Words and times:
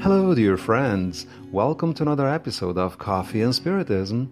Hello, 0.00 0.32
dear 0.32 0.56
friends. 0.56 1.26
Welcome 1.50 1.92
to 1.94 2.04
another 2.04 2.28
episode 2.28 2.78
of 2.78 2.98
Coffee 2.98 3.42
and 3.42 3.52
Spiritism. 3.52 4.30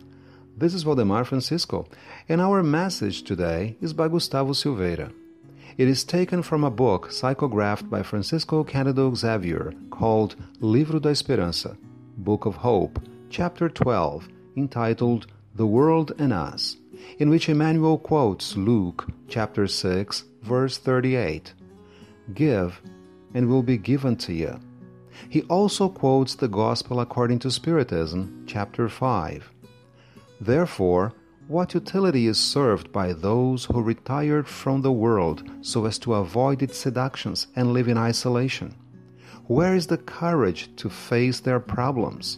This 0.56 0.72
is 0.72 0.84
Valdemar 0.84 1.24
Francisco, 1.24 1.88
and 2.28 2.40
our 2.40 2.62
message 2.62 3.24
today 3.24 3.76
is 3.80 3.92
by 3.92 4.06
Gustavo 4.06 4.52
Silveira. 4.52 5.10
It 5.76 5.88
is 5.88 6.04
taken 6.04 6.44
from 6.44 6.62
a 6.62 6.70
book 6.70 7.08
psychographed 7.08 7.90
by 7.90 8.04
Francisco 8.04 8.62
Cândido 8.62 9.16
Xavier 9.16 9.74
called 9.90 10.36
Livro 10.60 11.00
da 11.00 11.10
Esperança, 11.10 11.76
Book 12.16 12.46
of 12.46 12.54
Hope, 12.54 13.00
Chapter 13.28 13.68
12, 13.68 14.28
entitled 14.56 15.26
The 15.56 15.66
World 15.66 16.12
and 16.20 16.32
Us, 16.32 16.76
in 17.18 17.28
which 17.28 17.48
Emmanuel 17.48 17.98
quotes 17.98 18.56
Luke 18.56 19.08
chapter 19.26 19.66
6, 19.66 20.22
verse 20.42 20.78
38 20.78 21.54
Give, 22.34 22.80
and 23.34 23.48
will 23.48 23.64
be 23.64 23.76
given 23.76 24.14
to 24.18 24.32
you. 24.32 24.60
He 25.28 25.42
also 25.42 25.88
quotes 25.88 26.34
the 26.34 26.48
Gospel 26.48 27.00
according 27.00 27.40
to 27.40 27.50
Spiritism, 27.50 28.44
chapter 28.46 28.88
5. 28.88 29.50
Therefore, 30.40 31.12
what 31.48 31.74
utility 31.74 32.26
is 32.26 32.38
served 32.38 32.90
by 32.90 33.12
those 33.12 33.66
who 33.66 33.80
retired 33.80 34.48
from 34.48 34.82
the 34.82 34.92
world 34.92 35.48
so 35.60 35.84
as 35.84 35.98
to 36.00 36.14
avoid 36.14 36.62
its 36.62 36.76
seductions 36.76 37.46
and 37.54 37.72
live 37.72 37.88
in 37.88 37.96
isolation? 37.96 38.74
Where 39.46 39.76
is 39.76 39.86
the 39.86 39.98
courage 39.98 40.74
to 40.76 40.90
face 40.90 41.38
their 41.40 41.60
problems? 41.60 42.36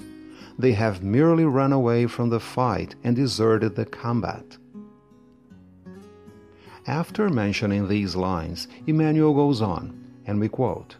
They 0.59 0.73
have 0.73 1.03
merely 1.03 1.45
run 1.45 1.73
away 1.73 2.07
from 2.07 2.29
the 2.29 2.41
fight 2.41 2.97
and 3.03 3.17
deserted 3.17 3.77
the 3.77 3.87
combat. 3.87 4.59
After 6.87 7.31
mentioning 7.31 7.89
these 7.89 8.17
lines, 8.17 8.69
Emmanuel 8.87 9.35
goes 9.35 9.63
on, 9.63 9.99
and 10.27 10.39
we 10.41 10.49
quote 10.49 10.97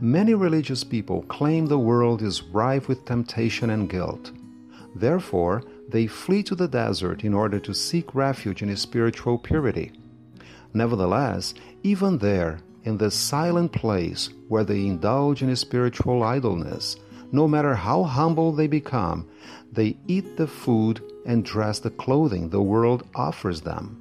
Many 0.00 0.34
religious 0.34 0.82
people 0.82 1.22
claim 1.22 1.66
the 1.66 1.78
world 1.78 2.20
is 2.20 2.42
rife 2.42 2.88
with 2.88 3.04
temptation 3.04 3.70
and 3.70 3.88
guilt. 3.88 4.32
Therefore, 4.96 5.62
they 5.88 6.08
flee 6.08 6.42
to 6.44 6.56
the 6.56 6.66
desert 6.66 7.22
in 7.22 7.32
order 7.32 7.60
to 7.60 7.72
seek 7.72 8.12
refuge 8.12 8.60
in 8.60 8.76
spiritual 8.76 9.38
purity. 9.38 9.92
Nevertheless, 10.72 11.54
even 11.84 12.18
there, 12.18 12.58
in 12.82 12.98
the 12.98 13.10
silent 13.10 13.70
place 13.70 14.30
where 14.48 14.64
they 14.64 14.80
indulge 14.80 15.42
in 15.42 15.54
spiritual 15.54 16.24
idleness, 16.24 16.96
no 17.30 17.46
matter 17.46 17.76
how 17.76 18.02
humble 18.02 18.50
they 18.50 18.66
become, 18.66 19.28
they 19.70 19.96
eat 20.08 20.36
the 20.36 20.48
food 20.48 21.02
and 21.24 21.44
dress 21.44 21.78
the 21.78 21.90
clothing 21.90 22.48
the 22.48 22.60
world 22.60 23.06
offers 23.14 23.60
them. 23.60 24.00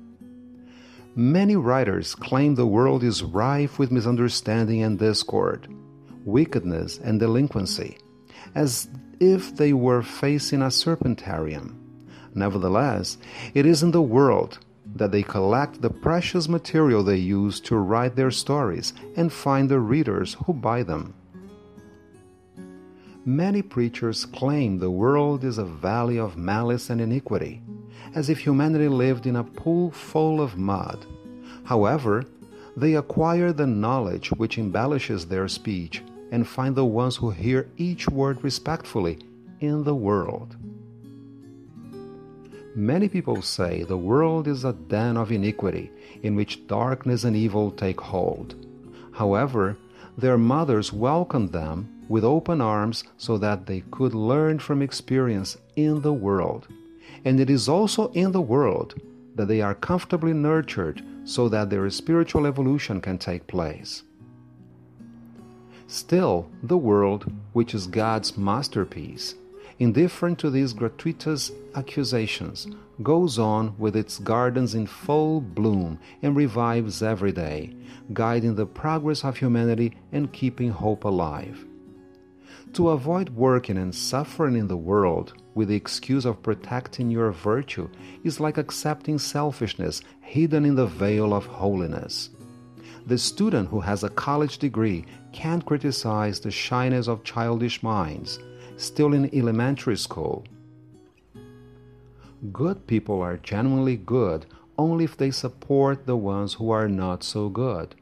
Many 1.16 1.56
writers 1.56 2.16
claim 2.16 2.56
the 2.56 2.66
world 2.66 3.04
is 3.04 3.22
rife 3.22 3.78
with 3.78 3.92
misunderstanding 3.92 4.82
and 4.82 4.98
discord 4.98 5.68
wickedness, 6.26 7.00
and 7.00 7.20
delinquency, 7.20 7.98
as 8.56 8.88
if 9.20 9.56
they 9.56 9.74
were 9.74 10.02
facing 10.02 10.62
a 10.62 10.68
serpentarium. 10.68 11.76
Nevertheless, 12.36 13.18
it 13.54 13.66
is 13.66 13.84
in 13.84 13.92
the 13.92 14.02
world 14.02 14.60
that 14.96 15.12
they 15.12 15.24
collect 15.24 15.82
the 15.82 15.90
precious 15.90 16.48
material 16.48 17.04
they 17.04 17.18
use 17.18 17.60
to 17.62 17.76
write 17.76 18.16
their 18.16 18.32
stories 18.32 18.94
and 19.16 19.32
find 19.32 19.70
the 19.70 19.80
readers 19.80 20.36
who 20.46 20.54
buy 20.54 20.84
them. 20.84 21.14
Many 23.26 23.62
preachers 23.62 24.26
claim 24.26 24.78
the 24.78 24.92
world 24.92 25.46
is 25.46 25.58
a 25.58 25.64
valley 25.64 26.20
of 26.20 26.36
malice 26.36 26.90
and 26.90 27.00
iniquity, 27.00 27.62
as 28.14 28.30
if 28.30 28.40
humanity 28.40 28.90
lived 28.90 29.26
in 29.26 29.38
a 29.38 29.44
pool 29.44 29.92
full 29.92 30.42
of 30.42 30.58
mud. 30.58 31.06
However, 31.64 32.26
they 32.76 32.96
acquire 32.96 33.54
the 33.54 33.68
knowledge 33.68 34.30
which 34.32 34.58
embellishes 34.58 35.28
their 35.28 35.48
speech 35.48 36.04
and 36.34 36.48
find 36.48 36.76
the 36.76 36.84
ones 36.84 37.16
who 37.18 37.30
hear 37.30 37.70
each 37.78 38.10
word 38.10 38.44
respectfully 38.44 39.20
in 39.60 39.84
the 39.84 39.94
world. 39.94 40.58
Many 42.76 43.08
people 43.08 43.44
say 43.44 43.84
the 43.84 44.00
world 44.12 44.48
is 44.48 44.66
a 44.66 44.74
den 44.74 45.16
of 45.16 45.32
iniquity 45.32 45.92
in 46.24 46.36
which 46.36 46.66
darkness 46.66 47.24
and 47.24 47.36
evil 47.36 47.70
take 47.70 48.02
hold. 48.02 48.56
However, 49.12 49.78
their 50.18 50.40
mothers 50.40 50.92
welcomed 50.92 51.52
them 51.52 52.04
with 52.10 52.24
open 52.24 52.62
arms 52.62 53.04
so 53.16 53.38
that 53.38 53.68
they 53.68 53.82
could 53.92 54.16
learn 54.16 54.58
from 54.58 54.82
experience 54.82 55.56
in 55.76 56.02
the 56.02 56.14
world. 56.14 56.68
And 57.26 57.40
it 57.40 57.52
is 57.52 57.70
also 57.70 58.12
in 58.14 58.32
the 58.32 58.42
world 58.42 59.00
that 59.36 59.48
they 59.48 59.62
are 59.62 59.76
comfortably 59.76 60.34
nurtured 60.34 61.04
so 61.26 61.48
that 61.50 61.70
their 61.70 61.88
spiritual 61.92 62.48
evolution 62.48 63.02
can 63.02 63.20
take 63.20 63.46
place. 63.46 64.02
Still, 65.88 66.50
the 66.62 66.78
world, 66.78 67.32
which 67.54 67.74
is 67.74 67.88
God's 67.88 68.38
masterpiece, 68.38 69.36
indifferent 69.80 70.40
to 70.40 70.50
these 70.50 70.74
gratuitous 70.74 71.52
accusations, 71.76 72.68
goes 73.02 73.40
on 73.40 73.76
with 73.78 73.96
its 73.96 74.20
gardens 74.20 74.76
in 74.76 74.88
full 74.88 75.42
bloom 75.42 76.00
and 76.22 76.36
revives 76.36 77.02
every 77.02 77.32
day, 77.32 77.76
guiding 78.14 78.56
the 78.56 78.66
progress 78.66 79.24
of 79.24 79.38
humanity 79.38 79.96
and 80.12 80.32
keeping 80.32 80.70
hope 80.70 81.04
alive. 81.04 81.66
To 82.74 82.90
avoid 82.90 83.30
working 83.30 83.78
and 83.78 83.94
suffering 83.94 84.56
in 84.56 84.68
the 84.68 84.78
world 84.78 85.34
with 85.54 85.68
the 85.68 85.76
excuse 85.76 86.26
of 86.26 86.42
protecting 86.42 87.12
your 87.12 87.32
virtue 87.32 87.88
is 88.24 88.40
like 88.40 88.58
accepting 88.58 89.20
selfishness 89.20 90.02
hidden 90.22 90.66
in 90.66 90.76
the 90.76 90.88
veil 90.88 91.34
of 91.34 91.46
holiness. 91.46 92.30
The 93.06 93.18
student 93.18 93.68
who 93.68 93.82
has 93.82 94.04
a 94.04 94.10
college 94.10 94.60
degree 94.60 95.06
can't 95.34 95.66
criticize 95.66 96.40
the 96.40 96.52
shyness 96.52 97.10
of 97.10 97.26
childish 97.26 97.84
minds, 97.84 98.40
still 98.78 99.14
in 99.14 99.30
elementary 99.36 99.98
school. 99.98 100.46
Good 102.54 102.88
people 102.88 103.22
are 103.22 103.38
genuinely 103.38 103.98
good 103.98 104.46
only 104.78 105.04
if 105.04 105.18
they 105.18 105.32
support 105.32 106.06
the 106.06 106.16
ones 106.16 106.54
who 106.54 106.72
are 106.72 106.88
not 106.88 107.24
so 107.24 107.50
good. 107.50 107.94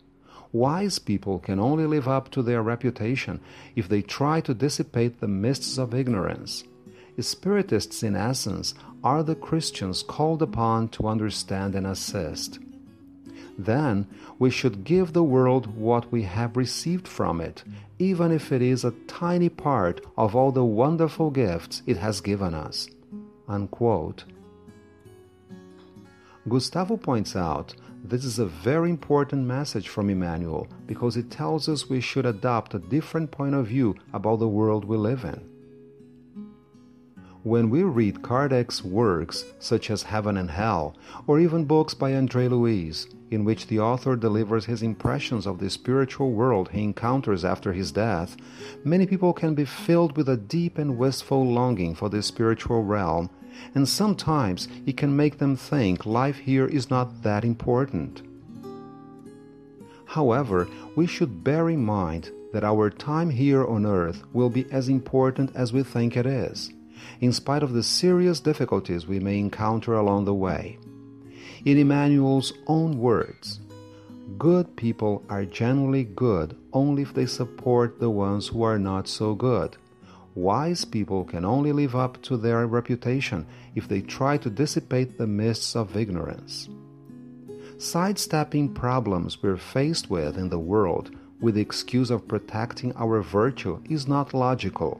Wise 0.52 1.00
people 1.00 1.40
can 1.40 1.60
only 1.60 1.86
live 1.86 2.08
up 2.08 2.30
to 2.32 2.44
their 2.44 2.62
reputation 2.62 3.40
if 3.76 3.90
they 3.90 4.04
try 4.04 4.40
to 4.42 4.54
dissipate 4.54 5.20
the 5.20 5.28
mists 5.28 5.80
of 5.80 5.96
ignorance. 5.96 6.64
Spiritists, 7.20 8.04
in 8.04 8.16
essence, 8.16 8.74
are 9.04 9.24
the 9.24 9.36
Christians 9.36 10.04
called 10.04 10.42
upon 10.42 10.90
to 10.90 11.08
understand 11.08 11.74
and 11.76 11.88
assist 11.88 12.60
then 13.66 14.08
we 14.40 14.50
should 14.50 14.84
give 14.84 15.14
the 15.14 15.24
world 15.24 15.76
what 15.76 16.12
we 16.12 16.24
have 16.24 16.58
received 16.58 17.08
from 17.08 17.42
it, 17.42 17.64
even 18.00 18.32
if 18.32 18.52
it 18.52 18.62
is 18.62 18.84
a 18.84 18.94
tiny 19.08 19.50
part 19.50 20.02
of 20.18 20.36
all 20.36 20.52
the 20.52 20.66
wonderful 20.66 21.30
gifts 21.32 21.82
it 21.86 21.98
has 21.98 22.22
given 22.22 22.54
us. 22.54 22.88
Unquote. 23.48 24.24
Gustavo 26.48 26.98
points 26.98 27.36
out 27.36 27.76
this 28.04 28.26
is 28.26 28.40
a 28.40 28.46
very 28.46 28.90
important 28.90 29.46
message 29.46 29.88
from 29.88 30.10
Emmanuel 30.10 30.68
because 30.88 31.16
it 31.16 31.30
tells 31.30 31.70
us 31.70 31.88
we 31.88 32.02
should 32.02 32.26
adopt 32.26 32.74
a 32.74 32.80
different 32.80 33.30
point 33.30 33.54
of 33.54 33.68
view 33.68 33.96
about 34.12 34.40
the 34.40 34.48
world 34.48 34.86
we 34.86 34.98
live 34.98 35.24
in. 35.24 35.48
When 37.44 37.70
we 37.70 37.84
read 37.84 38.22
Kardec's 38.22 38.84
works, 38.84 39.46
such 39.60 39.90
as 39.90 40.04
Heaven 40.04 40.38
and 40.38 40.50
Hell, 40.50 40.96
or 41.28 41.40
even 41.40 41.66
books 41.66 41.94
by 41.94 42.14
Andre 42.16 42.48
Luiz, 42.48 43.08
in 43.32 43.46
which 43.46 43.68
the 43.68 43.80
author 43.80 44.16
delivers 44.16 44.66
his 44.66 44.84
impressions 44.84 45.48
of 45.48 45.58
the 45.58 45.70
spiritual 45.70 46.32
world 46.34 46.70
he 46.70 46.84
encounters 46.84 47.44
after 47.44 47.74
his 47.74 47.92
death, 47.94 48.36
many 48.84 49.08
people 49.08 49.34
can 49.34 49.56
be 49.56 49.66
filled 49.66 50.16
with 50.16 50.30
a 50.30 50.38
deep 50.38 50.78
and 50.78 50.98
wistful 50.98 51.44
longing 51.52 51.96
for 51.96 52.10
the 52.10 52.22
spiritual 52.22 52.84
realm, 52.84 53.30
and 53.74 53.88
sometimes 53.88 54.68
it 54.86 54.98
can 54.98 55.16
make 55.16 55.38
them 55.38 55.56
think 55.56 56.06
life 56.06 56.38
here 56.38 56.68
is 56.68 56.90
not 56.90 57.24
that 57.24 57.44
important. 57.46 58.22
However, 60.06 60.68
we 60.96 61.08
should 61.08 61.44
bear 61.44 61.70
in 61.70 61.84
mind 61.84 62.30
that 62.52 62.66
our 62.66 62.90
time 62.90 63.30
here 63.30 63.66
on 63.66 63.86
earth 63.86 64.24
will 64.34 64.50
be 64.50 64.70
as 64.70 64.90
important 64.90 65.56
as 65.56 65.72
we 65.72 65.84
think 65.84 66.18
it 66.18 66.26
is 66.26 66.72
in 67.20 67.32
spite 67.32 67.64
of 67.64 67.74
the 67.74 67.84
serious 67.84 68.40
difficulties 68.40 69.08
we 69.08 69.20
may 69.20 69.40
encounter 69.40 69.94
along 69.94 70.26
the 70.26 70.34
way. 70.34 70.78
In 71.64 71.78
Emmanuel's 71.78 72.54
own 72.66 72.98
words, 72.98 73.60
good 74.40 74.76
people 74.76 75.24
are 75.30 75.46
generally 75.46 76.06
good 76.06 76.58
only 76.74 77.04
if 77.04 77.14
they 77.14 77.28
support 77.28 78.00
the 78.00 78.10
ones 78.10 78.48
who 78.48 78.64
are 78.64 78.80
not 78.80 79.08
so 79.08 79.36
good. 79.36 79.78
Wise 80.34 80.86
people 80.86 81.24
can 81.24 81.46
only 81.46 81.72
live 81.72 81.96
up 81.96 82.20
to 82.24 82.36
their 82.36 82.66
reputation 82.66 83.46
if 83.76 83.88
they 83.88 84.02
try 84.02 84.38
to 84.38 84.50
dissipate 84.50 85.20
the 85.20 85.28
mists 85.28 85.76
of 85.76 85.96
ignorance. 85.96 86.68
Sidestepping 87.78 88.74
problems 88.74 89.44
we're 89.44 89.56
faced 89.56 90.10
with 90.10 90.38
in 90.38 90.50
the 90.50 90.58
world 90.58 91.12
with 91.40 91.54
the 91.54 91.62
excuse 91.62 92.10
of 92.10 92.28
protecting 92.28 92.92
our 92.96 93.22
virtue 93.22 93.80
is 93.88 94.08
not 94.08 94.34
logical. 94.34 95.00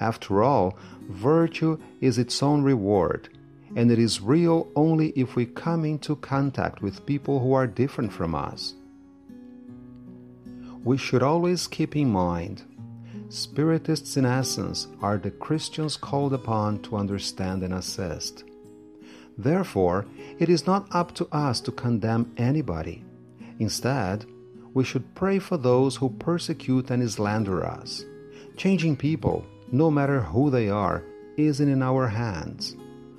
After 0.00 0.42
all, 0.42 0.78
virtue 1.10 1.78
is 2.00 2.16
its 2.16 2.42
own 2.42 2.62
reward, 2.62 3.28
and 3.78 3.92
it 3.92 3.98
is 4.00 4.20
real 4.20 4.66
only 4.74 5.10
if 5.10 5.36
we 5.36 5.46
come 5.46 5.84
into 5.84 6.16
contact 6.16 6.82
with 6.82 7.06
people 7.06 7.38
who 7.38 7.52
are 7.52 7.68
different 7.68 8.12
from 8.12 8.34
us. 8.34 8.74
We 10.82 10.96
should 10.98 11.22
always 11.22 11.68
keep 11.68 11.94
in 11.94 12.10
mind 12.10 12.64
Spiritists, 13.28 14.16
in 14.16 14.24
essence, 14.24 14.88
are 15.00 15.16
the 15.16 15.30
Christians 15.30 15.96
called 15.96 16.32
upon 16.32 16.80
to 16.80 16.96
understand 16.96 17.62
and 17.62 17.74
assist. 17.74 18.42
Therefore, 19.36 20.06
it 20.40 20.48
is 20.48 20.66
not 20.66 20.88
up 20.90 21.14
to 21.16 21.28
us 21.30 21.60
to 21.60 21.70
condemn 21.70 22.32
anybody. 22.36 23.04
Instead, 23.60 24.24
we 24.74 24.82
should 24.82 25.14
pray 25.14 25.38
for 25.38 25.58
those 25.58 25.94
who 25.96 26.08
persecute 26.18 26.90
and 26.90 27.08
slander 27.08 27.64
us. 27.64 28.04
Changing 28.56 28.96
people, 28.96 29.44
no 29.70 29.90
matter 29.90 30.20
who 30.20 30.50
they 30.50 30.68
are, 30.68 31.04
isn't 31.36 31.68
in 31.68 31.82
our 31.82 32.08
hands. 32.08 32.74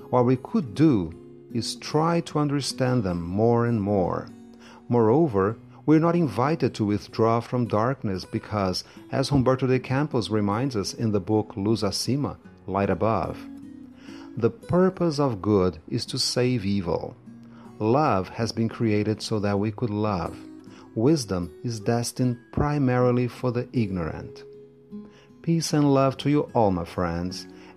What 0.09 0.25
we 0.25 0.37
could 0.37 0.73
do 0.73 1.13
is 1.53 1.75
try 1.75 2.21
to 2.21 2.39
understand 2.39 3.03
them 3.03 3.21
more 3.21 3.65
and 3.65 3.81
more. 3.81 4.27
Moreover, 4.87 5.57
we're 5.85 5.99
not 5.99 6.15
invited 6.15 6.73
to 6.75 6.85
withdraw 6.85 7.39
from 7.39 7.67
darkness 7.67 8.25
because, 8.25 8.83
as 9.11 9.29
Humberto 9.29 9.67
de 9.67 9.79
Campos 9.79 10.29
reminds 10.29 10.75
us 10.75 10.93
in 10.93 11.11
the 11.11 11.19
book 11.19 11.53
Luz 11.55 11.83
Acima, 11.83 12.37
Light 12.67 12.89
Above, 12.89 13.37
the 14.37 14.49
purpose 14.49 15.19
of 15.19 15.41
good 15.41 15.79
is 15.89 16.05
to 16.05 16.17
save 16.17 16.65
evil. 16.65 17.15
Love 17.79 18.29
has 18.29 18.51
been 18.51 18.69
created 18.69 19.21
so 19.21 19.39
that 19.39 19.59
we 19.59 19.71
could 19.71 19.89
love. 19.89 20.37
Wisdom 20.95 21.51
is 21.63 21.79
destined 21.79 22.37
primarily 22.51 23.27
for 23.27 23.51
the 23.51 23.67
ignorant. 23.73 24.43
Peace 25.41 25.73
and 25.73 25.93
love 25.93 26.17
to 26.17 26.29
you 26.29 26.41
all, 26.53 26.71
my 26.71 26.85
friends, 26.85 27.47